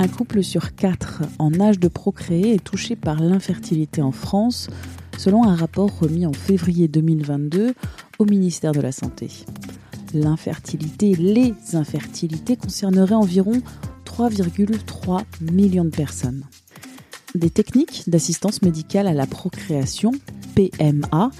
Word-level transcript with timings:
Un 0.00 0.08
couple 0.08 0.42
sur 0.42 0.74
quatre 0.74 1.20
en 1.38 1.60
âge 1.60 1.78
de 1.78 1.86
procréer 1.86 2.54
est 2.54 2.64
touché 2.64 2.96
par 2.96 3.20
l'infertilité 3.20 4.00
en 4.00 4.12
France, 4.12 4.70
selon 5.18 5.44
un 5.44 5.54
rapport 5.54 5.90
remis 5.98 6.24
en 6.24 6.32
février 6.32 6.88
2022 6.88 7.74
au 8.18 8.24
ministère 8.24 8.72
de 8.72 8.80
la 8.80 8.92
Santé. 8.92 9.28
L'infertilité, 10.14 11.14
les 11.16 11.52
infertilités 11.74 12.56
concerneraient 12.56 13.14
environ 13.14 13.60
3,3 14.06 15.24
millions 15.52 15.84
de 15.84 15.90
personnes. 15.90 16.44
Des 17.34 17.50
techniques 17.50 18.08
d'assistance 18.08 18.62
médicale 18.62 19.06
à 19.06 19.12
la 19.12 19.26
procréation, 19.26 20.12
PMA, 20.54 21.30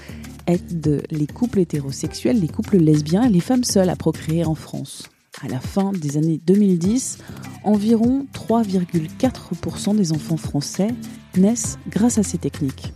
aident 0.45 1.01
les 1.09 1.25
couples 1.25 1.61
hétérosexuels, 1.61 2.39
les 2.39 2.47
couples 2.47 2.77
lesbiens 2.77 3.23
et 3.23 3.29
les 3.29 3.39
femmes 3.39 3.63
seules 3.63 3.89
à 3.89 3.95
procréer 3.95 4.45
en 4.45 4.53
France. 4.53 5.09
À 5.39 5.47
la 5.47 5.59
fin 5.59 5.91
des 5.93 6.17
années 6.17 6.39
2010, 6.45 7.19
environ 7.63 8.27
3,4% 8.33 9.95
des 9.95 10.11
enfants 10.11 10.37
français 10.37 10.89
naissent 11.37 11.79
grâce 11.89 12.17
à 12.17 12.23
ces 12.23 12.37
techniques. 12.37 12.93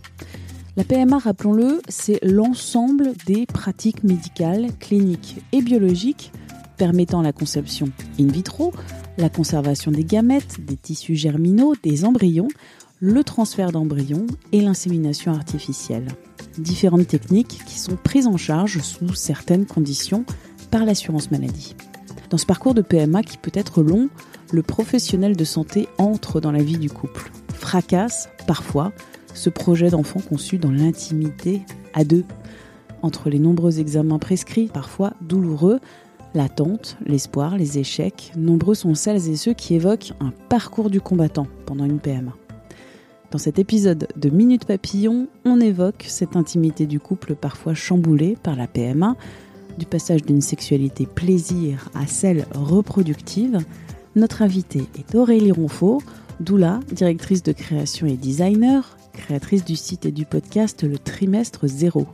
La 0.76 0.84
PMA, 0.84 1.18
rappelons-le, 1.18 1.80
c'est 1.88 2.22
l'ensemble 2.22 3.14
des 3.26 3.46
pratiques 3.46 4.04
médicales, 4.04 4.68
cliniques 4.78 5.36
et 5.52 5.62
biologiques 5.62 6.30
permettant 6.76 7.22
la 7.22 7.32
conception 7.32 7.88
in 8.20 8.26
vitro, 8.26 8.72
la 9.16 9.30
conservation 9.30 9.90
des 9.90 10.04
gamètes, 10.04 10.64
des 10.64 10.76
tissus 10.76 11.16
germinaux, 11.16 11.74
des 11.82 12.04
embryons, 12.04 12.48
le 13.00 13.24
transfert 13.24 13.72
d'embryons 13.72 14.26
et 14.52 14.60
l'insémination 14.60 15.32
artificielle. 15.32 16.08
Différentes 16.58 17.08
techniques 17.08 17.62
qui 17.66 17.78
sont 17.78 17.96
prises 17.96 18.26
en 18.26 18.36
charge 18.36 18.80
sous 18.82 19.14
certaines 19.14 19.66
conditions 19.66 20.24
par 20.70 20.84
l'assurance 20.84 21.30
maladie. 21.30 21.74
Dans 22.30 22.38
ce 22.38 22.46
parcours 22.46 22.74
de 22.74 22.82
PMA 22.82 23.22
qui 23.22 23.36
peut 23.36 23.52
être 23.54 23.82
long, 23.82 24.08
le 24.52 24.62
professionnel 24.62 25.36
de 25.36 25.44
santé 25.44 25.88
entre 25.98 26.40
dans 26.40 26.52
la 26.52 26.62
vie 26.62 26.78
du 26.78 26.90
couple, 26.90 27.30
fracasse 27.54 28.28
parfois 28.46 28.92
ce 29.34 29.50
projet 29.50 29.90
d'enfant 29.90 30.20
conçu 30.20 30.58
dans 30.58 30.70
l'intimité 30.70 31.62
à 31.94 32.04
deux. 32.04 32.24
Entre 33.02 33.30
les 33.30 33.38
nombreux 33.38 33.78
examens 33.78 34.18
prescrits, 34.18 34.66
parfois 34.66 35.12
douloureux, 35.20 35.78
l'attente, 36.34 36.96
l'espoir, 37.06 37.56
les 37.56 37.78
échecs, 37.78 38.32
nombreux 38.36 38.74
sont 38.74 38.94
celles 38.94 39.28
et 39.28 39.36
ceux 39.36 39.52
qui 39.52 39.74
évoquent 39.74 40.12
un 40.20 40.32
parcours 40.48 40.90
du 40.90 41.00
combattant 41.00 41.46
pendant 41.64 41.84
une 41.84 42.00
PMA. 42.00 42.32
Dans 43.30 43.38
cet 43.38 43.58
épisode 43.58 44.08
de 44.16 44.30
Minute 44.30 44.64
Papillon, 44.64 45.28
on 45.44 45.60
évoque 45.60 46.04
cette 46.08 46.36
intimité 46.36 46.86
du 46.86 47.00
couple 47.00 47.34
parfois 47.34 47.74
chamboulée 47.74 48.36
par 48.42 48.56
la 48.56 48.66
PMA, 48.66 49.16
du 49.78 49.86
passage 49.86 50.22
d'une 50.22 50.40
sexualité 50.40 51.06
plaisir 51.06 51.90
à 51.94 52.06
celle 52.06 52.46
reproductive. 52.54 53.58
Notre 54.14 54.42
invitée 54.42 54.84
est 54.98 55.14
Aurélie 55.14 55.52
Ronfaux, 55.52 56.02
doula, 56.40 56.80
directrice 56.92 57.42
de 57.42 57.52
création 57.52 58.06
et 58.06 58.16
designer, 58.16 58.96
créatrice 59.12 59.64
du 59.64 59.76
site 59.76 60.06
et 60.06 60.12
du 60.12 60.24
podcast 60.24 60.82
Le 60.82 60.98
Trimestre 60.98 61.66
Zéro. 61.66 62.06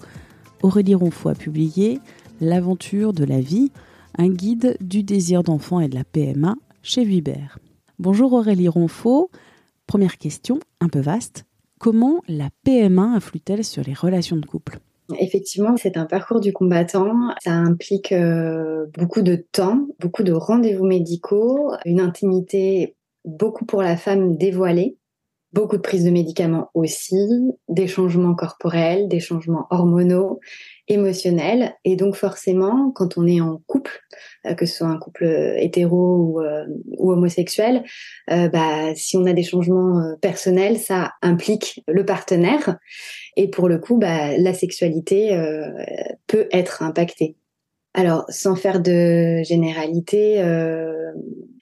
Aurélie 0.63 0.95
Ronfaux 0.95 1.31
a 1.31 1.35
publié 1.35 2.01
L'aventure 2.41 3.13
de 3.13 3.25
la 3.25 3.41
vie, 3.41 3.71
un 4.19 4.29
guide 4.29 4.77
du 4.81 5.03
désir 5.03 5.43
d'enfant 5.43 5.81
et 5.81 5.89
de 5.89 5.95
la 5.95 6.05
PMA 6.05 6.57
chez 6.83 7.05
Vibert. 7.05 7.59
Bonjour 7.99 8.33
Aurélie 8.33 8.69
Ronfaux. 8.69 9.31
Première 9.87 10.19
question, 10.19 10.59
un 10.81 10.89
peu 10.89 11.01
vaste. 11.01 11.45
Comment 11.79 12.23
la 12.29 12.51
PMA 12.65 13.03
influe-t-elle 13.03 13.65
sur 13.65 13.83
les 13.85 13.95
relations 13.95 14.37
de 14.37 14.47
couple? 14.47 14.81
Effectivement, 15.19 15.77
c'est 15.77 15.97
un 15.97 16.07
parcours 16.07 16.41
du 16.41 16.53
combattant. 16.53 17.35
Ça 17.43 17.53
implique 17.53 18.13
euh, 18.13 18.87
beaucoup 18.97 19.23
de 19.23 19.37
temps, 19.37 19.87
beaucoup 20.01 20.23
de 20.23 20.33
rendez-vous 20.33 20.85
médicaux, 20.85 21.73
une 21.85 22.01
intimité 22.01 22.97
beaucoup 23.25 23.65
pour 23.65 23.83
la 23.83 23.97
femme 23.97 24.37
dévoilée 24.37 24.97
beaucoup 25.53 25.77
de 25.77 25.83
prises 25.83 26.05
de 26.05 26.11
médicaments 26.11 26.71
aussi, 26.75 27.17
des 27.69 27.87
changements 27.87 28.35
corporels, 28.35 29.09
des 29.09 29.21
changements 29.21 29.67
hormonaux, 29.71 30.41
émotionnels. 30.93 31.75
Et 31.85 31.97
donc 31.97 32.15
forcément, 32.17 32.91
quand 32.95 33.19
on 33.19 33.27
est 33.27 33.41
en 33.41 33.61
couple, 33.67 34.01
euh, 34.47 34.55
que 34.55 34.67
ce 34.67 34.77
soit 34.79 34.89
un 34.89 34.99
couple 34.99 35.25
hétéro 35.57 36.17
ou, 36.17 36.41
euh, 36.41 36.65
homosexuel, 36.99 37.85
euh, 38.31 38.49
bah, 38.49 38.95
si 38.95 39.17
on 39.17 39.27
a 39.27 39.33
des 39.33 39.43
changements 39.43 40.03
personnels, 40.21 40.79
ça 40.79 41.13
implique 41.23 41.83
le 41.89 42.05
partenaire. 42.05 42.79
Et 43.37 43.49
pour 43.49 43.69
le 43.69 43.79
coup, 43.79 43.99
bah, 43.99 44.37
la 44.37 44.55
sexualité 44.55 45.37
peut 46.27 46.49
être 46.53 46.83
impactée. 46.83 47.37
Alors, 47.95 48.25
sans 48.31 48.57
faire 48.57 48.81
de 48.81 49.43
généralité, 49.43 50.41
euh, 50.43 51.13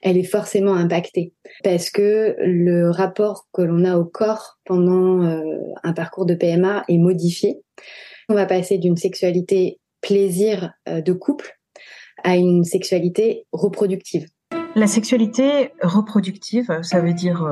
elle 0.01 0.17
est 0.17 0.23
forcément 0.23 0.73
impactée 0.73 1.33
parce 1.63 1.89
que 1.89 2.35
le 2.39 2.89
rapport 2.89 3.47
que 3.53 3.61
l'on 3.61 3.83
a 3.83 3.97
au 3.97 4.05
corps 4.05 4.59
pendant 4.65 5.23
euh, 5.23 5.41
un 5.83 5.91
parcours 5.91 6.25
de 6.25 6.33
PMA 6.33 6.85
est 6.87 6.97
modifié. 6.97 7.61
On 8.29 8.33
va 8.33 8.45
passer 8.45 8.77
d'une 8.77 8.97
sexualité 8.97 9.79
plaisir 10.01 10.73
euh, 10.87 11.01
de 11.01 11.13
couple 11.13 11.57
à 12.23 12.35
une 12.35 12.63
sexualité 12.63 13.45
reproductive. 13.51 14.27
La 14.75 14.87
sexualité 14.87 15.71
reproductive, 15.81 16.79
ça 16.81 17.01
veut 17.01 17.13
dire 17.13 17.45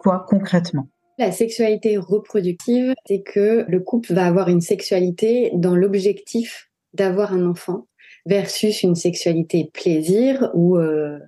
quoi 0.00 0.26
concrètement? 0.28 0.88
La 1.18 1.32
sexualité 1.32 1.96
reproductive, 1.96 2.94
c'est 3.06 3.22
que 3.22 3.64
le 3.66 3.80
couple 3.80 4.14
va 4.14 4.26
avoir 4.26 4.48
une 4.48 4.60
sexualité 4.60 5.50
dans 5.54 5.74
l'objectif 5.74 6.70
d'avoir 6.94 7.32
un 7.32 7.44
enfant 7.44 7.88
versus 8.24 8.82
une 8.84 8.94
sexualité 8.94 9.70
plaisir 9.72 10.50
où 10.54 10.76
euh, 10.76 11.18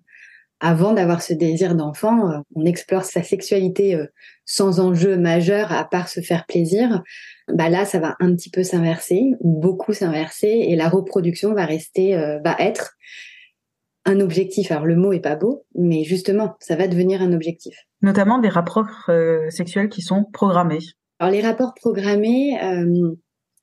avant 0.60 0.92
d'avoir 0.92 1.22
ce 1.22 1.32
désir 1.32 1.74
d'enfant, 1.74 2.30
euh, 2.30 2.38
on 2.54 2.64
explore 2.64 3.04
sa 3.04 3.22
sexualité 3.22 3.94
euh, 3.94 4.06
sans 4.44 4.80
enjeu 4.80 5.16
majeur 5.16 5.72
à 5.72 5.88
part 5.88 6.08
se 6.08 6.20
faire 6.20 6.46
plaisir. 6.46 7.02
Bah 7.52 7.68
là, 7.68 7.84
ça 7.84 7.98
va 7.98 8.16
un 8.20 8.34
petit 8.34 8.50
peu 8.50 8.62
s'inverser, 8.62 9.32
beaucoup 9.40 9.92
s'inverser, 9.92 10.66
et 10.68 10.76
la 10.76 10.88
reproduction 10.88 11.54
va 11.54 11.64
rester, 11.64 12.16
va 12.44 12.56
être 12.58 12.96
un 14.04 14.20
objectif. 14.20 14.70
Alors 14.70 14.86
le 14.86 14.96
mot 14.96 15.12
est 15.12 15.20
pas 15.20 15.36
beau, 15.36 15.64
mais 15.74 16.04
justement, 16.04 16.56
ça 16.60 16.76
va 16.76 16.88
devenir 16.88 17.22
un 17.22 17.32
objectif. 17.32 17.74
Notamment 18.02 18.38
des 18.38 18.48
rapports 18.48 19.10
sexuels 19.50 19.88
qui 19.88 20.02
sont 20.02 20.24
programmés. 20.24 20.78
Alors 21.18 21.32
les 21.32 21.40
rapports 21.40 21.74
programmés, 21.74 22.58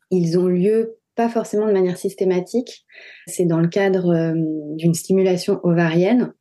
ils 0.09 0.39
ont 0.39 0.47
lieu 0.47 0.97
pas 1.17 1.27
forcément 1.27 1.67
de 1.67 1.73
manière 1.73 1.97
systématique. 1.97 2.85
C'est 3.25 3.45
dans 3.45 3.59
le 3.59 3.67
cadre 3.67 4.13
euh, 4.13 4.33
d'une 4.75 4.93
stimulation 4.93 5.59
ovarienne, 5.63 6.31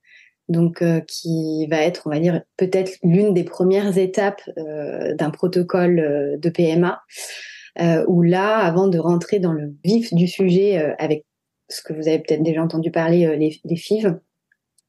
donc 0.49 0.83
euh, 0.83 1.01
qui 1.01 1.67
va 1.69 1.83
être, 1.83 2.03
on 2.07 2.11
va 2.11 2.21
dire, 2.21 2.43
peut-être 2.57 2.93
l'une 3.03 3.34
des 3.34 3.45
premières 3.45 3.99
étapes 3.99 4.43
euh, 4.59 5.15
d'un 5.15 5.31
protocole 5.31 6.39
de 6.39 6.51
PMA, 6.51 7.01
où 8.07 8.23
là, 8.23 8.57
avant 8.59 8.89
de 8.89 8.99
rentrer 8.99 9.39
dans 9.39 9.53
le 9.53 9.75
vif 9.84 10.15
du 10.15 10.29
sujet 10.29 10.95
avec 10.99 11.27
ce 11.69 11.83
que 11.83 11.93
vous 11.93 12.09
avez 12.09 12.21
peut-être 12.21 12.43
déjà 12.43 12.62
entendu 12.62 12.91
parler, 12.91 13.37
les, 13.37 13.60
les 13.63 13.77
FIV, 13.77 14.19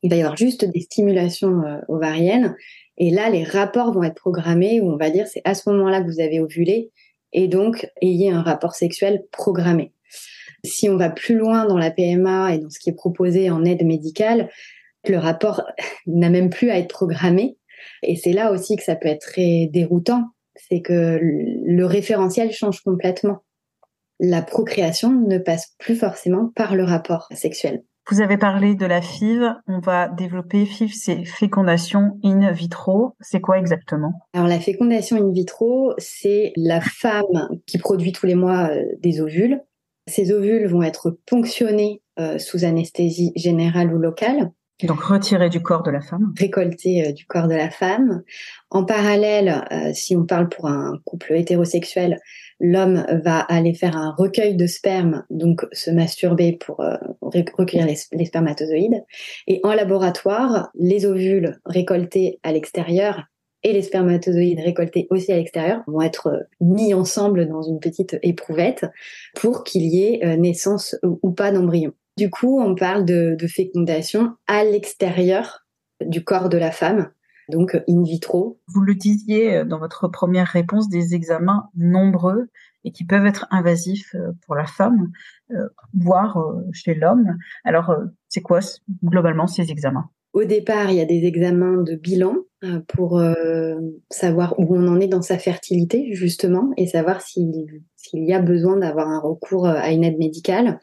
il 0.03 0.09
va 0.09 0.15
y 0.15 0.21
avoir 0.21 0.37
juste 0.37 0.63
des 0.63 0.79
stimulations 0.79 1.63
ovariennes. 1.89 2.55
Et 2.97 3.09
là, 3.09 3.29
les 3.29 3.43
rapports 3.43 3.91
vont 3.91 4.03
être 4.03 4.15
programmés, 4.15 4.79
où 4.79 4.89
on 4.89 4.95
va 4.95 5.09
dire 5.09 5.27
c'est 5.27 5.41
à 5.43 5.53
ce 5.53 5.69
moment-là 5.69 6.01
que 6.01 6.07
vous 6.07 6.21
avez 6.21 6.39
ovulé, 6.39 6.91
et 7.33 7.49
donc 7.49 7.89
ayez 8.01 8.31
un 8.31 8.41
rapport 8.41 8.73
sexuel 8.73 9.25
programmé. 9.31 9.91
Si 10.63 10.89
on 10.89 10.97
va 10.97 11.09
plus 11.09 11.35
loin 11.35 11.65
dans 11.65 11.77
la 11.77 11.91
PMA 11.91 12.55
et 12.55 12.59
dans 12.59 12.69
ce 12.69 12.79
qui 12.79 12.89
est 12.89 12.95
proposé 12.95 13.49
en 13.49 13.65
aide 13.65 13.85
médicale, 13.85 14.49
le 15.11 15.17
rapport 15.17 15.63
n'a 16.05 16.29
même 16.29 16.49
plus 16.49 16.69
à 16.69 16.77
être 16.77 16.89
programmé. 16.89 17.57
Et 18.03 18.15
c'est 18.15 18.33
là 18.33 18.51
aussi 18.51 18.75
que 18.75 18.83
ça 18.83 18.95
peut 18.95 19.07
être 19.07 19.21
très 19.21 19.69
déroutant, 19.71 20.23
c'est 20.55 20.81
que 20.81 21.19
le 21.21 21.85
référentiel 21.85 22.51
change 22.51 22.81
complètement. 22.81 23.43
La 24.19 24.41
procréation 24.41 25.11
ne 25.11 25.37
passe 25.37 25.75
plus 25.77 25.95
forcément 25.95 26.51
par 26.55 26.75
le 26.75 26.83
rapport 26.83 27.27
sexuel. 27.31 27.83
Vous 28.09 28.21
avez 28.21 28.37
parlé 28.37 28.73
de 28.73 28.85
la 28.85 29.01
FIV, 29.01 29.53
on 29.67 29.79
va 29.79 30.07
développer 30.07 30.65
FIV, 30.65 30.93
c'est 30.93 31.25
fécondation 31.25 32.17
in 32.23 32.51
vitro. 32.51 33.15
C'est 33.19 33.41
quoi 33.41 33.59
exactement? 33.59 34.13
Alors 34.33 34.47
la 34.47 34.61
fécondation 34.61 35.17
in 35.17 35.31
vitro, 35.31 35.93
c'est 35.97 36.53
la 36.55 36.79
femme 36.79 37.49
qui 37.65 37.77
produit 37.77 38.13
tous 38.13 38.25
les 38.25 38.35
mois 38.35 38.69
euh, 38.69 38.83
des 39.01 39.19
ovules 39.19 39.61
Ces 40.07 40.31
ovules 40.31 40.67
vont 40.67 40.83
être 40.83 41.19
ponctionnés 41.25 42.01
sous 42.39 42.65
anesthésie 42.65 43.31
générale 43.35 43.93
ou 43.93 43.99
locale 43.99 44.51
donc 44.85 45.01
retirer 45.01 45.49
du 45.49 45.61
corps 45.61 45.81
de 45.81 45.89
la 45.89 46.01
femme. 46.01 46.33
Récolter 46.37 47.07
euh, 47.07 47.11
du 47.11 47.25
corps 47.25 47.47
de 47.47 47.55
la 47.55 47.71
femme. 47.71 48.21
En 48.69 48.85
parallèle, 48.85 49.65
euh, 49.71 49.91
si 49.93 50.15
on 50.15 50.25
parle 50.25 50.49
pour 50.49 50.67
un 50.67 50.99
couple 51.03 51.33
hétérosexuel, 51.33 52.19
l'homme 52.59 53.03
va 53.23 53.39
aller 53.39 53.73
faire 53.73 53.97
un 53.97 54.13
recueil 54.15 54.55
de 54.55 54.67
sperme, 54.67 55.23
donc 55.31 55.65
se 55.71 55.89
masturber 55.89 56.53
pour 56.53 56.81
euh, 56.81 56.95
recueillir 57.21 57.87
les, 57.87 58.25
spermatozoïdes. 58.25 59.03
Et 59.47 59.59
en 59.63 59.73
laboratoire, 59.73 60.69
les 60.75 61.05
ovules 61.05 61.59
récoltés 61.65 62.39
à 62.43 62.51
l'extérieur 62.51 63.23
et 63.63 63.73
les 63.73 63.81
spermatozoïdes 63.81 64.59
récoltés 64.59 65.07
aussi 65.09 65.31
à 65.31 65.37
l'extérieur 65.37 65.81
vont 65.87 66.01
être 66.01 66.47
mis 66.61 66.93
ensemble 66.93 67.47
dans 67.47 67.63
une 67.63 67.79
petite 67.79 68.17
éprouvette 68.21 68.85
pour 69.35 69.63
qu'il 69.63 69.83
y 69.83 70.03
ait 70.03 70.37
naissance 70.37 70.95
ou 71.03 71.31
pas 71.31 71.51
d'embryon. 71.51 71.91
Du 72.17 72.29
coup, 72.29 72.59
on 72.59 72.75
parle 72.75 73.05
de, 73.05 73.37
fécondation 73.47 74.35
à 74.47 74.63
l'extérieur 74.63 75.65
du 76.01 76.23
corps 76.23 76.49
de 76.49 76.57
la 76.57 76.71
femme, 76.71 77.11
donc 77.49 77.75
in 77.87 78.03
vitro. 78.03 78.59
Vous 78.67 78.81
le 78.81 78.95
disiez 78.95 79.63
dans 79.65 79.79
votre 79.79 80.07
première 80.07 80.47
réponse, 80.47 80.89
des 80.89 81.13
examens 81.13 81.69
nombreux 81.75 82.49
et 82.87 82.91
qui 82.91 83.03
peuvent 83.03 83.25
être 83.25 83.45
invasifs 83.51 84.15
euh, 84.15 84.31
pour 84.45 84.55
la 84.55 84.65
femme, 84.65 85.11
euh, 85.51 85.67
voire 85.93 86.37
euh, 86.37 86.63
chez 86.71 86.95
l'homme. 86.95 87.37
Alors, 87.65 87.93
c'est 88.29 88.41
quoi 88.41 88.59
globalement 89.03 89.45
ces 89.45 89.69
examens? 89.71 90.09
Au 90.33 90.45
départ, 90.45 90.89
il 90.89 90.97
y 90.97 91.01
a 91.01 91.05
des 91.05 91.25
examens 91.25 91.81
de 91.81 91.95
bilan 91.95 92.35
pour 92.87 93.19
savoir 94.11 94.59
où 94.59 94.75
on 94.75 94.87
en 94.87 94.99
est 94.99 95.07
dans 95.07 95.21
sa 95.23 95.39
fertilité, 95.39 96.13
justement, 96.13 96.71
et 96.77 96.85
savoir 96.85 97.21
s'il 97.21 97.79
y 98.13 98.33
a 98.33 98.39
besoin 98.39 98.77
d'avoir 98.77 99.07
un 99.07 99.19
recours 99.19 99.65
à 99.65 99.89
une 99.91 100.03
aide 100.03 100.19
médicale. 100.19 100.79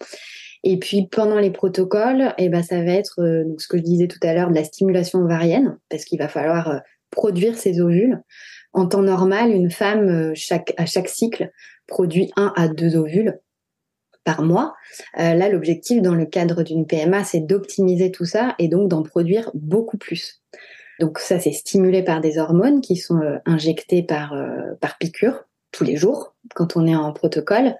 Et 0.64 0.78
puis 0.78 1.06
pendant 1.06 1.38
les 1.38 1.50
protocoles, 1.50 2.34
eh 2.38 2.48
ben 2.48 2.62
ça 2.62 2.82
va 2.82 2.92
être 2.92 3.20
euh, 3.20 3.44
donc 3.44 3.60
ce 3.60 3.68
que 3.68 3.76
je 3.76 3.82
disais 3.82 4.08
tout 4.08 4.18
à 4.22 4.32
l'heure 4.32 4.48
de 4.48 4.54
la 4.54 4.64
stimulation 4.64 5.20
ovarienne 5.20 5.78
parce 5.90 6.06
qu'il 6.06 6.18
va 6.18 6.26
falloir 6.26 6.70
euh, 6.70 6.78
produire 7.10 7.56
ces 7.56 7.80
ovules. 7.82 8.22
En 8.72 8.86
temps 8.86 9.02
normal, 9.02 9.50
une 9.50 9.70
femme 9.70 10.08
euh, 10.08 10.32
chaque 10.34 10.72
à 10.78 10.86
chaque 10.86 11.08
cycle 11.08 11.50
produit 11.86 12.32
un 12.36 12.52
à 12.56 12.68
deux 12.68 12.96
ovules 12.96 13.38
par 14.24 14.40
mois. 14.40 14.74
là, 15.18 15.50
l'objectif 15.50 16.00
dans 16.00 16.14
le 16.14 16.24
cadre 16.24 16.62
d'une 16.62 16.86
PMA, 16.86 17.24
c'est 17.24 17.40
d'optimiser 17.40 18.10
tout 18.10 18.24
ça 18.24 18.54
et 18.58 18.68
donc 18.68 18.88
d'en 18.88 19.02
produire 19.02 19.50
beaucoup 19.52 19.98
plus. 19.98 20.40
Donc 20.98 21.18
ça, 21.18 21.38
c'est 21.38 21.52
stimulé 21.52 22.02
par 22.02 22.22
des 22.22 22.38
hormones 22.38 22.80
qui 22.80 22.96
sont 22.96 23.20
injectées 23.44 24.02
par 24.02 24.34
par 24.80 24.96
piqûre 24.96 25.44
tous 25.74 25.84
les 25.84 25.96
jours 25.96 26.34
quand 26.54 26.76
on 26.76 26.86
est 26.86 26.96
en 26.96 27.12
protocole. 27.12 27.74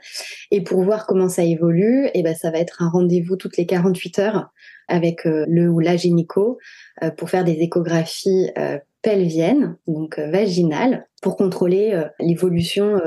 Et 0.51 0.63
pour 0.63 0.83
voir 0.83 1.07
comment 1.07 1.29
ça 1.29 1.45
évolue, 1.45 2.07
et 2.07 2.11
eh 2.15 2.23
ben 2.23 2.35
ça 2.35 2.51
va 2.51 2.59
être 2.59 2.83
un 2.83 2.89
rendez-vous 2.89 3.37
toutes 3.37 3.57
les 3.57 3.67
48 3.67 4.19
heures 4.19 4.51
avec 4.89 5.27
euh, 5.27 5.45
le 5.49 5.69
ou 5.71 5.81
la 5.81 5.97
gynéco 5.97 6.59
euh, 7.03 7.11
pour 7.11 7.31
faire 7.31 7.45
des 7.45 7.53
échographies 7.53 8.51
euh, 8.59 8.79
pelviennes, 9.03 9.77
donc 9.87 10.19
vaginales, 10.19 11.07
pour 11.21 11.37
contrôler 11.37 12.03
l'évolution 12.21 12.99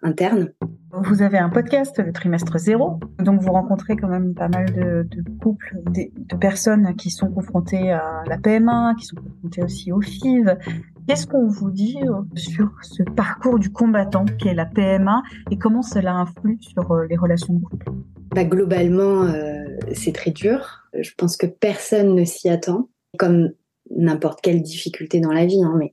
interne. 0.00 0.52
Vous 0.92 1.22
avez 1.22 1.38
un 1.38 1.50
podcast, 1.50 1.98
le 1.98 2.12
trimestre 2.12 2.56
zéro, 2.56 3.00
donc 3.18 3.40
vous 3.40 3.50
rencontrez 3.50 3.96
quand 3.96 4.06
même 4.06 4.32
pas 4.32 4.46
mal 4.46 4.66
de, 4.66 5.08
couples, 5.42 5.76
de, 5.86 6.36
personnes 6.36 6.94
qui 6.94 7.10
sont 7.10 7.32
confrontées 7.32 7.90
à 7.90 8.22
la 8.28 8.38
PMA, 8.38 8.94
qui 8.96 9.06
sont 9.06 9.16
confrontées 9.16 9.64
aussi 9.64 9.90
au 9.90 10.00
FIV, 10.00 10.56
Qu'est-ce 11.06 11.26
qu'on 11.26 11.48
vous 11.48 11.70
dit 11.70 11.96
euh, 12.02 12.22
sur 12.36 12.68
ce 12.82 13.02
parcours 13.02 13.58
du 13.58 13.70
combattant 13.70 14.24
qui 14.24 14.48
est 14.48 14.54
la 14.54 14.66
PMA 14.66 15.22
et 15.50 15.58
comment 15.58 15.82
cela 15.82 16.14
influe 16.14 16.58
sur 16.60 16.90
euh, 16.92 17.06
les 17.08 17.16
relations 17.16 17.54
de 17.54 17.64
couple 17.64 17.90
bah, 18.34 18.44
Globalement, 18.44 19.24
euh, 19.24 19.64
c'est 19.92 20.12
très 20.12 20.30
dur. 20.30 20.84
Je 20.98 21.10
pense 21.16 21.36
que 21.36 21.46
personne 21.46 22.14
ne 22.14 22.24
s'y 22.24 22.48
attend, 22.48 22.88
comme 23.18 23.50
n'importe 23.90 24.40
quelle 24.40 24.62
difficulté 24.62 25.20
dans 25.20 25.32
la 25.32 25.46
vie. 25.46 25.62
Hein, 25.62 25.74
mais 25.78 25.92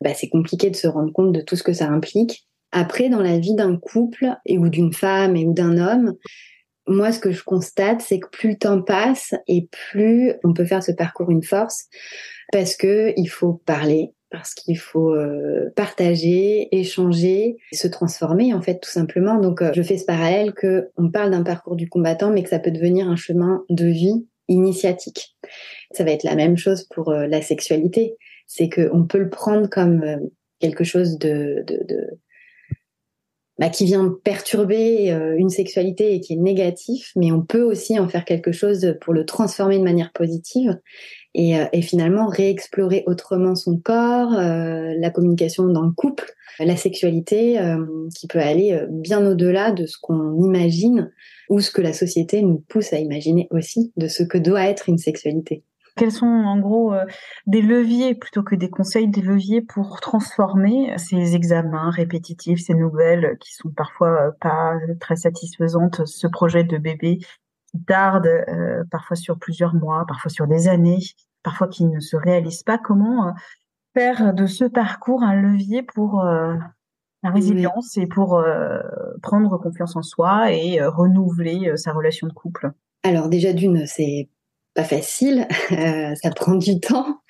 bah, 0.00 0.14
c'est 0.14 0.28
compliqué 0.28 0.70
de 0.70 0.76
se 0.76 0.86
rendre 0.86 1.12
compte 1.12 1.32
de 1.32 1.40
tout 1.40 1.56
ce 1.56 1.62
que 1.62 1.72
ça 1.72 1.88
implique. 1.88 2.46
Après, 2.72 3.08
dans 3.08 3.22
la 3.22 3.38
vie 3.38 3.54
d'un 3.54 3.76
couple 3.76 4.34
et 4.46 4.58
ou 4.58 4.68
d'une 4.68 4.92
femme 4.92 5.36
et 5.36 5.46
ou 5.46 5.52
d'un 5.52 5.78
homme, 5.78 6.14
moi, 6.86 7.12
ce 7.12 7.18
que 7.18 7.32
je 7.32 7.42
constate, 7.42 8.02
c'est 8.02 8.20
que 8.20 8.28
plus 8.28 8.50
le 8.50 8.56
temps 8.56 8.82
passe 8.82 9.34
et 9.46 9.68
plus 9.70 10.32
on 10.42 10.52
peut 10.52 10.66
faire 10.66 10.82
ce 10.82 10.92
parcours 10.92 11.30
une 11.30 11.42
force, 11.42 11.86
parce 12.52 12.76
que 12.76 13.12
il 13.16 13.26
faut 13.26 13.54
parler, 13.64 14.13
parce 14.34 14.52
qu'il 14.52 14.78
faut 14.78 15.14
euh, 15.14 15.70
partager, 15.76 16.68
échanger, 16.76 17.56
se 17.72 17.86
transformer 17.86 18.52
en 18.52 18.60
fait 18.60 18.80
tout 18.80 18.90
simplement. 18.90 19.38
Donc 19.38 19.62
euh, 19.62 19.70
je 19.74 19.82
fais 19.82 19.96
ce 19.96 20.04
parallèle 20.04 20.52
que 20.52 20.90
on 20.96 21.08
parle 21.08 21.30
d'un 21.30 21.44
parcours 21.44 21.76
du 21.76 21.88
combattant 21.88 22.30
mais 22.30 22.42
que 22.42 22.48
ça 22.48 22.58
peut 22.58 22.72
devenir 22.72 23.08
un 23.08 23.14
chemin 23.14 23.64
de 23.70 23.86
vie 23.86 24.26
initiatique. 24.48 25.36
Ça 25.92 26.02
va 26.02 26.10
être 26.10 26.24
la 26.24 26.34
même 26.34 26.56
chose 26.56 26.84
pour 26.92 27.10
euh, 27.10 27.28
la 27.28 27.42
sexualité, 27.42 28.16
c'est 28.48 28.68
que 28.68 28.90
on 28.92 29.04
peut 29.04 29.18
le 29.18 29.30
prendre 29.30 29.68
comme 29.68 30.04
quelque 30.58 30.82
chose 30.82 31.16
de, 31.18 31.62
de, 31.66 31.84
de 31.86 32.18
bah, 33.58 33.68
qui 33.68 33.84
vient 33.84 34.16
perturber 34.24 35.10
une 35.36 35.50
sexualité 35.50 36.14
et 36.14 36.20
qui 36.20 36.32
est 36.32 36.36
négatif, 36.36 37.12
mais 37.14 37.30
on 37.30 37.42
peut 37.42 37.62
aussi 37.62 37.98
en 37.98 38.08
faire 38.08 38.24
quelque 38.24 38.52
chose 38.52 38.96
pour 39.00 39.12
le 39.12 39.24
transformer 39.24 39.78
de 39.78 39.84
manière 39.84 40.12
positive 40.12 40.76
et, 41.34 41.58
euh, 41.58 41.66
et 41.72 41.82
finalement 41.82 42.28
réexplorer 42.28 43.02
autrement 43.06 43.54
son 43.54 43.76
corps, 43.78 44.32
euh, 44.34 44.94
la 44.98 45.10
communication 45.10 45.66
dans 45.66 45.82
le 45.82 45.92
couple, 45.92 46.32
la 46.60 46.76
sexualité 46.76 47.58
euh, 47.60 47.84
qui 48.16 48.28
peut 48.28 48.38
aller 48.38 48.80
bien 48.88 49.26
au-delà 49.26 49.72
de 49.72 49.86
ce 49.86 49.98
qu'on 50.00 50.40
imagine 50.44 51.10
ou 51.48 51.60
ce 51.60 51.72
que 51.72 51.82
la 51.82 51.92
société 51.92 52.42
nous 52.42 52.62
pousse 52.68 52.92
à 52.92 52.98
imaginer 52.98 53.48
aussi 53.50 53.92
de 53.96 54.06
ce 54.06 54.22
que 54.22 54.38
doit 54.38 54.66
être 54.66 54.88
une 54.88 54.98
sexualité. 54.98 55.64
Quels 55.96 56.12
sont 56.12 56.26
en 56.26 56.58
gros 56.58 56.92
des 57.46 57.62
leviers 57.62 58.14
plutôt 58.14 58.42
que 58.42 58.56
des 58.56 58.68
conseils, 58.68 59.08
des 59.08 59.20
leviers 59.20 59.62
pour 59.62 60.00
transformer 60.00 60.92
ces 60.98 61.36
examens 61.36 61.90
répétitifs, 61.90 62.60
ces 62.64 62.74
nouvelles 62.74 63.36
qui 63.38 63.54
sont 63.54 63.70
parfois 63.70 64.32
pas 64.40 64.74
très 65.00 65.16
satisfaisantes, 65.16 66.04
ce 66.04 66.26
projet 66.26 66.64
de 66.64 66.78
bébé 66.78 67.20
tarde, 67.86 68.26
euh, 68.26 68.84
parfois 68.90 69.16
sur 69.16 69.38
plusieurs 69.38 69.74
mois, 69.74 70.04
parfois 70.06 70.30
sur 70.30 70.46
des 70.46 70.68
années, 70.68 71.00
parfois 71.42 71.68
qui 71.68 71.84
ne 71.84 72.00
se 72.00 72.16
réalisent 72.16 72.62
pas? 72.62 72.78
Comment 72.78 73.28
euh, 73.28 73.32
faire 73.94 74.34
de 74.34 74.46
ce 74.46 74.64
parcours 74.64 75.22
un 75.22 75.34
levier 75.34 75.82
pour 75.82 76.24
euh, 76.24 76.54
la 77.22 77.30
résilience 77.30 77.96
et 77.96 78.06
pour 78.06 78.42
prendre 79.22 79.56
confiance 79.56 79.96
en 79.96 80.02
soi 80.02 80.52
et 80.52 80.84
renouveler 80.84 81.74
sa 81.76 81.92
relation 81.92 82.26
de 82.26 82.34
couple? 82.34 82.70
Alors 83.02 83.30
déjà 83.30 83.54
d'une, 83.54 83.86
c'est 83.86 84.28
pas 84.74 84.84
facile, 84.84 85.46
ça 85.70 86.30
prend 86.34 86.54
du 86.54 86.80
temps, 86.80 87.20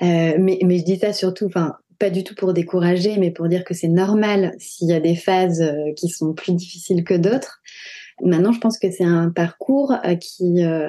mais, 0.00 0.58
mais 0.64 0.78
je 0.78 0.84
dis 0.84 0.98
ça 0.98 1.12
surtout, 1.12 1.46
enfin 1.46 1.74
pas 1.98 2.10
du 2.10 2.24
tout 2.24 2.34
pour 2.34 2.52
décourager, 2.52 3.16
mais 3.18 3.30
pour 3.30 3.48
dire 3.48 3.64
que 3.64 3.72
c'est 3.72 3.88
normal 3.88 4.54
s'il 4.58 4.88
y 4.88 4.92
a 4.92 5.00
des 5.00 5.16
phases 5.16 5.64
qui 5.96 6.08
sont 6.10 6.34
plus 6.34 6.52
difficiles 6.52 7.04
que 7.04 7.14
d'autres. 7.14 7.62
Maintenant, 8.22 8.52
je 8.52 8.60
pense 8.60 8.78
que 8.78 8.90
c'est 8.90 9.04
un 9.04 9.30
parcours 9.30 9.92
euh, 10.04 10.14
qui 10.14 10.64
euh, 10.64 10.88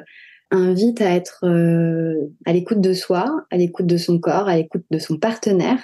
invite 0.52 1.02
à 1.02 1.14
être 1.14 1.46
euh, 1.46 2.16
à 2.46 2.54
l'écoute 2.54 2.82
de 2.82 2.94
soi, 2.94 3.46
à 3.52 3.58
l'écoute 3.58 3.88
de 3.88 3.98
son 3.98 4.20
corps, 4.20 4.48
à 4.48 4.56
l'écoute 4.56 4.86
de 4.92 5.00
son 5.00 5.18
partenaire. 5.18 5.84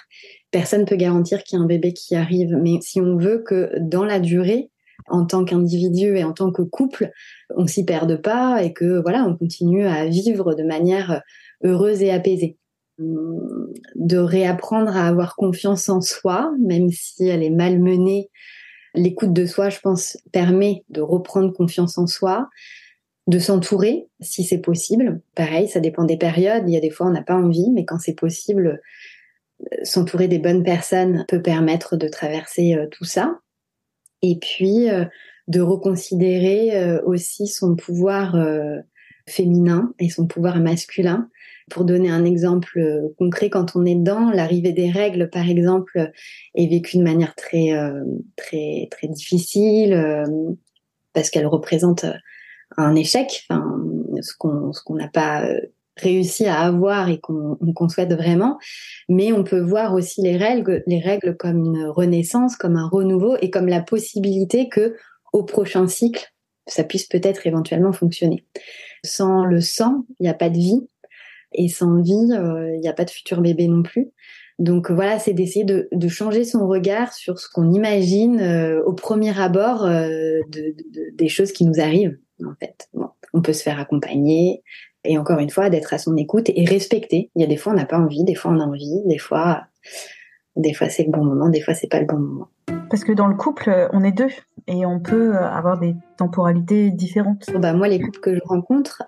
Personne 0.52 0.86
peut 0.86 0.96
garantir 0.96 1.44
qu'il 1.44 1.58
y 1.58 1.62
a 1.62 1.64
un 1.64 1.68
bébé 1.68 1.94
qui 1.94 2.16
arrive, 2.16 2.56
mais 2.62 2.80
si 2.82 3.02
on 3.02 3.18
veut 3.18 3.44
que 3.46 3.72
dans 3.80 4.06
la 4.06 4.20
durée, 4.20 4.70
en 5.08 5.26
tant 5.26 5.46
qu'individu 5.46 6.18
et 6.18 6.24
en 6.24 6.34
tant 6.34 6.52
que 6.52 6.62
couple, 6.62 7.12
on 7.56 7.68
s'y 7.68 7.86
perde 7.86 8.22
pas 8.22 8.64
et 8.64 8.74
que 8.74 9.02
voilà, 9.02 9.26
on 9.26 9.36
continue 9.36 9.86
à 9.86 10.06
vivre 10.06 10.54
de 10.54 10.64
manière 10.64 11.22
heureuse 11.64 12.02
et 12.02 12.12
apaisée. 12.12 12.58
Hum, 13.00 13.74
de 13.96 14.18
réapprendre 14.18 14.96
à 14.96 15.08
avoir 15.08 15.36
confiance 15.36 15.90
en 15.90 16.00
soi, 16.00 16.52
même 16.60 16.90
si 16.90 17.28
elle 17.28 17.42
est 17.42 17.50
malmenée 17.50 18.30
L'écoute 18.96 19.34
de 19.34 19.46
soi, 19.46 19.70
je 19.70 19.80
pense, 19.80 20.18
permet 20.32 20.84
de 20.90 21.02
reprendre 21.02 21.52
confiance 21.52 21.98
en 21.98 22.06
soi, 22.06 22.50
de 23.26 23.40
s'entourer 23.40 24.08
si 24.20 24.44
c'est 24.44 24.60
possible. 24.60 25.22
Pareil, 25.36 25.68
ça 25.68 25.80
dépend 25.80 26.04
des 26.04 26.18
périodes. 26.18 26.64
Il 26.68 26.74
y 26.74 26.78
a 26.78 26.82
des 26.82 26.92
fois, 26.92 27.08
on 27.08 27.12
n'a 27.12 27.24
pas 27.24 27.36
envie, 27.36 27.72
mais 27.72 27.86
quand 27.86 27.98
c'est 27.98 28.14
possible, 28.14 28.82
euh, 29.62 29.76
s'entourer 29.84 30.28
des 30.28 30.40
bonnes 30.40 30.64
personnes 30.64 31.26
peut 31.28 31.42
permettre 31.42 31.98
de 31.98 32.08
traverser 32.08 32.76
euh, 32.76 32.86
tout 32.92 33.06
ça. 33.06 33.40
Et 34.24 34.40
puis, 34.40 34.90
euh, 34.90 35.06
de 35.48 35.62
reconsidérer 35.62 37.00
aussi 37.06 37.48
son 37.48 37.76
pouvoir 37.76 38.36
féminin 39.28 39.94
et 40.00 40.10
son 40.10 40.28
pouvoir 40.28 40.60
masculin. 40.60 41.30
Pour 41.70 41.86
donner 41.86 42.10
un 42.10 42.26
exemple 42.26 42.78
euh, 42.78 43.16
concret, 43.18 43.50
quand 43.50 43.76
on 43.76 43.86
est 43.86 43.96
dans 43.96 44.30
l'arrivée 44.32 44.74
des 44.74 44.92
règles, 44.92 45.30
par 45.30 45.48
exemple, 45.48 46.12
est 46.56 46.68
vécue 46.68 46.98
de 46.98 47.04
manière 47.04 47.36
très 47.36 47.72
euh, 47.72 48.04
très 48.36 48.90
très 48.92 49.08
difficile 49.08 49.94
euh, 49.94 50.26
parce 51.14 51.30
qu'elle 51.30 51.48
représente 51.48 52.06
un 52.76 52.96
échec, 52.96 53.48
ce 53.50 54.34
qu'on 54.38 54.96
n'a 54.96 55.08
pas 55.08 55.48
réussi 55.98 56.46
à 56.46 56.62
avoir 56.62 57.10
et 57.10 57.20
qu'on 57.20 57.90
souhaite 57.90 58.14
vraiment, 58.14 58.58
mais 59.10 59.32
on 59.32 59.44
peut 59.44 59.60
voir 59.60 59.94
aussi 59.94 60.22
les 60.22 60.38
règles, 60.38 60.84
les 60.88 61.00
règles 61.00 61.38
comme 61.38 61.64
une 61.64 61.86
renaissance, 61.86 62.56
comme 62.56 62.78
un 62.78 62.88
renouveau 62.88 63.38
et 63.42 63.50
comme 63.50 63.68
la 63.68 63.82
possibilité 63.82 64.70
que 64.70 64.96
au 65.34 65.44
prochain 65.44 65.88
cycle, 65.88 66.34
ça 66.68 66.84
puisse 66.84 67.06
peut-être 67.06 67.46
éventuellement 67.46 67.92
fonctionner. 67.92 68.46
Sans 69.04 69.46
le 69.46 69.62
sang, 69.62 70.06
il 70.20 70.24
n'y 70.24 70.30
a 70.30 70.34
pas 70.34 70.50
de 70.50 70.58
vie. 70.58 70.88
Et 71.56 71.68
sans 71.68 72.02
vie, 72.02 72.14
il 72.14 72.80
n'y 72.80 72.88
a 72.88 72.94
pas 72.94 73.06
de 73.06 73.12
futur 73.12 73.42
bébé 73.42 73.68
non 73.68 73.84
plus. 73.84 74.12
Donc 74.60 74.90
voilà, 74.90 75.20
c'est 75.20 75.34
d'essayer 75.34 75.66
de, 75.66 76.08
changer 76.08 76.46
son 76.46 76.68
regard 76.68 77.14
sur 77.14 77.40
ce 77.40 77.48
qu'on 77.50 77.72
imagine 77.72 78.42
au 78.86 78.94
premier 78.94 79.38
abord 79.40 79.88
des 80.48 81.28
choses 81.28 81.52
qui 81.52 81.66
nous 81.66 81.80
arrivent. 81.80 82.18
En 82.44 82.56
fait, 82.60 82.90
on 83.34 83.42
peut 83.42 83.54
se 83.54 83.64
faire 83.64 83.80
accompagner, 83.80 84.64
et 85.04 85.18
encore 85.18 85.40
une 85.40 85.50
fois, 85.50 85.70
d'être 85.70 85.94
à 85.94 85.98
son 85.98 86.16
écoute 86.18 86.50
et 86.56 86.66
respecter. 86.66 87.30
Il 87.36 87.42
y 87.42 87.46
a 87.46 87.48
des 87.48 87.58
fois, 87.58 87.74
on 87.74 87.76
n'a 87.76 87.86
pas 87.86 88.00
envie, 88.00 88.24
des 88.24 88.36
fois, 88.36 88.52
on 88.52 88.60
a 88.60 88.66
envie, 88.66 89.02
des 89.06 89.18
fois, 89.18 89.64
des 90.56 90.74
fois, 90.74 90.90
c'est 90.90 91.04
le 91.04 91.12
bon 91.12 91.24
moment, 91.24 91.50
des 91.50 91.62
fois, 91.62 91.74
c'est 91.74 91.90
pas 91.90 92.00
le 92.00 92.06
bon 92.06 92.20
moment. 92.20 92.48
Parce 92.90 93.04
que 93.04 93.12
dans 93.12 93.28
le 93.28 93.36
couple, 93.36 93.90
on 93.92 94.04
est 94.04 94.12
deux 94.12 94.30
et 94.68 94.86
on 94.86 95.00
peut 95.00 95.36
avoir 95.36 95.80
des 95.80 95.96
temporalités 96.18 96.92
différentes. 96.92 97.50
Bah, 97.56 97.74
moi, 97.74 97.88
les 97.88 98.00
couples 98.00 98.20
que 98.20 98.36
je 98.36 98.42
rencontre, 98.46 99.04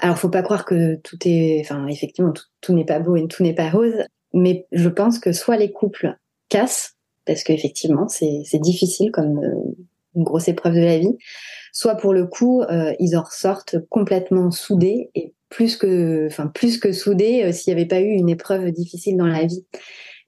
alors, 0.00 0.18
faut 0.18 0.30
pas 0.30 0.42
croire 0.42 0.64
que 0.64 0.96
tout 0.96 1.18
est, 1.26 1.60
enfin, 1.60 1.86
effectivement, 1.86 2.32
tout, 2.60 2.72
n'est 2.72 2.86
pas 2.86 3.00
beau 3.00 3.16
et 3.16 3.28
tout 3.28 3.42
n'est 3.42 3.54
pas 3.54 3.68
rose, 3.68 4.02
mais 4.32 4.66
je 4.72 4.88
pense 4.88 5.18
que 5.18 5.32
soit 5.32 5.56
les 5.56 5.72
couples 5.72 6.16
cassent, 6.48 6.96
parce 7.26 7.42
qu'effectivement, 7.42 8.08
c'est 8.08 8.58
difficile 8.60 9.12
comme 9.12 9.38
euh, 9.38 9.76
une 10.14 10.24
grosse 10.24 10.48
épreuve 10.48 10.74
de 10.74 10.80
la 10.84 10.98
vie, 10.98 11.16
soit 11.72 11.96
pour 11.96 12.12
le 12.12 12.26
coup 12.26 12.62
euh, 12.62 12.92
ils 12.98 13.16
en 13.16 13.22
ressortent 13.22 13.76
complètement 13.88 14.50
soudés 14.50 15.10
et 15.14 15.34
plus 15.48 15.76
que, 15.76 16.26
enfin 16.26 16.46
plus 16.46 16.78
que 16.78 16.92
soudés 16.92 17.44
euh, 17.44 17.52
s'il 17.52 17.74
n'y 17.74 17.80
avait 17.80 17.88
pas 17.88 18.00
eu 18.00 18.10
une 18.10 18.28
épreuve 18.28 18.70
difficile 18.70 19.16
dans 19.16 19.26
la 19.26 19.46
vie. 19.46 19.66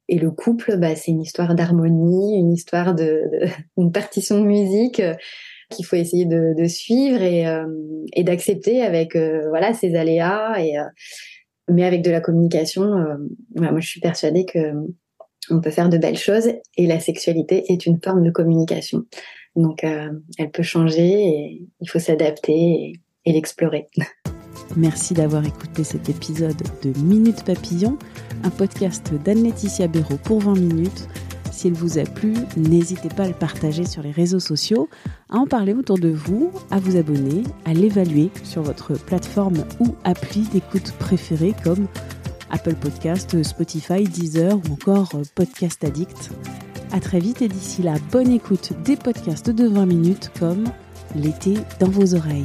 Et 0.09 0.19
le 0.19 0.31
couple, 0.31 0.77
bah, 0.79 0.97
c'est 0.97 1.13
une 1.13 1.23
histoire 1.23 1.55
d'harmonie, 1.55 2.39
une 2.39 2.53
histoire 2.53 2.95
de, 2.95 3.23
une 3.77 3.93
partition 3.93 4.41
de 4.41 4.47
musique 4.47 5.01
euh, 5.01 5.15
qu'il 5.71 5.87
faut 5.87 5.97
essayer 5.97 6.27
de, 6.27 6.55
de 6.61 6.69
suivre 6.69 7.23
et, 7.23 7.47
et 8.15 8.25
d'accepter 8.25 8.83
avec 8.83 9.17
voilà 9.17 9.73
ses 9.73 9.95
aléas 9.95 10.61
et 10.61 10.75
mais 11.67 11.85
avec 11.85 12.03
de 12.03 12.11
la 12.11 12.21
communication. 12.21 12.83
moi, 13.55 13.81
je 13.81 13.89
suis 13.89 14.01
persuadée 14.01 14.45
que 14.45 14.59
on 15.51 15.61
peut 15.61 15.71
faire 15.71 15.89
de 15.89 15.99
belles 15.99 16.19
choses 16.19 16.49
et 16.77 16.87
la 16.87 17.01
sexualité 17.01 17.65
est 17.69 17.87
une 17.87 18.01
forme 18.03 18.23
de 18.23 18.31
communication. 18.31 19.05
Donc, 19.57 19.85
euh, 19.85 20.11
elle 20.39 20.51
peut 20.51 20.63
changer 20.63 21.29
et 21.29 21.69
il 21.81 21.89
faut 21.89 21.99
s'adapter 21.99 23.01
et, 23.25 23.33
l'explorer. 23.33 23.89
Merci 24.77 25.15
d'avoir 25.15 25.45
écouté 25.45 25.85
cet 25.85 26.09
épisode 26.09 26.63
de 26.83 26.99
Minute 27.01 27.45
Papillon, 27.45 27.99
un 28.43 28.51
podcast 28.51 29.13
d'Anne-Laetitia 29.13 29.87
Béraud 29.87 30.19
pour 30.25 30.41
20 30.41 30.55
minutes. 30.55 31.09
S'il 31.51 31.75
vous 31.75 31.99
a 31.99 32.05
plu, 32.05 32.35
n'hésitez 32.57 33.11
pas 33.11 33.25
à 33.25 33.29
le 33.29 33.35
partager 33.35 33.85
sur 33.85 34.03
les 34.03 34.11
réseaux 34.11 34.41
sociaux, 34.41 34.89
à 35.29 35.37
en 35.37 35.47
parler 35.47 35.75
autour 35.75 35.99
de 35.99 36.09
vous, 36.09 36.51
à 36.71 36.81
vous 36.81 36.97
abonner, 36.97 37.43
à 37.67 37.75
l'évaluer 37.75 38.31
sur 38.43 38.63
votre 38.63 38.95
plateforme 38.95 39.65
ou 39.79 39.95
appli 40.05 40.43
d'écoute 40.53 40.93
préférée 40.99 41.55
comme 41.63 41.87
Apple 42.51 42.75
Podcast, 42.75 43.43
Spotify, 43.43 44.05
Deezer 44.05 44.57
ou 44.57 44.73
encore 44.73 45.11
Podcast 45.35 45.85
Addict. 45.85 46.31
À 46.93 47.01
très 47.01 47.21
vite 47.21 47.41
et 47.41 47.49
d'ici 47.49 47.83
là, 47.83 47.95
bonne 48.11 48.31
écoute 48.31 48.75
des 48.85 48.97
podcasts 48.97 49.49
de 49.49 49.67
20 49.67 49.87
minutes 49.87 50.31
comme 50.39 50.65
L'été 51.15 51.55
dans 51.81 51.89
vos 51.89 52.15
oreilles. 52.15 52.45